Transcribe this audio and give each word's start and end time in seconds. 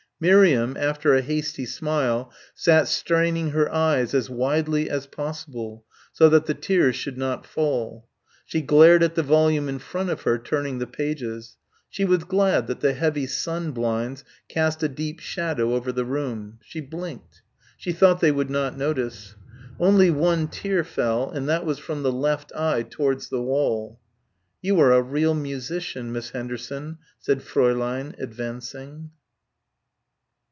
Miriam, 0.23 0.77
after 0.79 1.15
a 1.15 1.21
hasty 1.23 1.65
smile, 1.65 2.31
sat 2.53 2.87
straining 2.87 3.49
her 3.49 3.73
eyes 3.73 4.13
as 4.13 4.29
widely 4.29 4.87
as 4.87 5.07
possible, 5.07 5.83
so 6.13 6.29
that 6.29 6.45
the 6.45 6.53
tears 6.53 6.95
should 6.95 7.17
not 7.17 7.43
fall. 7.43 8.07
She 8.45 8.61
glared 8.61 9.01
at 9.01 9.15
the 9.15 9.23
volume 9.23 9.67
in 9.67 9.79
front 9.79 10.11
of 10.11 10.21
her, 10.21 10.37
turning 10.37 10.77
the 10.77 10.85
pages. 10.85 11.57
She 11.89 12.05
was 12.05 12.23
glad 12.23 12.67
that 12.67 12.81
the 12.81 12.93
heavy 12.93 13.25
sun 13.25 13.71
blinds 13.71 14.23
cast 14.47 14.83
a 14.83 14.87
deep 14.87 15.19
shadow 15.19 15.73
over 15.73 15.91
the 15.91 16.05
room. 16.05 16.59
She 16.63 16.81
blinked. 16.81 17.41
She 17.75 17.91
thought 17.91 18.19
they 18.19 18.31
would 18.31 18.51
not 18.51 18.77
notice. 18.77 19.33
Only 19.79 20.11
one 20.11 20.49
tear 20.49 20.83
fell 20.83 21.31
and 21.31 21.49
that 21.49 21.65
was 21.65 21.79
from 21.79 22.03
the 22.03 22.11
left 22.11 22.51
eye, 22.55 22.83
towards 22.87 23.29
the 23.29 23.41
wall. 23.41 23.99
"You 24.61 24.79
are 24.81 24.91
a 24.91 25.01
real 25.01 25.33
musician, 25.33 26.11
Miss 26.11 26.29
Henderson," 26.29 26.99
said 27.17 27.39
Fräulein, 27.39 28.13
advancing. 28.19 29.09